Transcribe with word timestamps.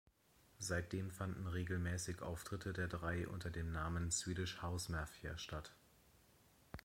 Seitdem 0.57 1.11
fanden 1.11 1.45
regelmäßig 1.45 2.23
Auftritte 2.23 2.73
der 2.73 2.87
drei 2.87 3.27
unter 3.27 3.51
dem 3.51 3.71
Namen 3.71 4.09
Swedish 4.09 4.63
House 4.63 4.89
Mafia 4.89 5.37
statt. 5.37 5.73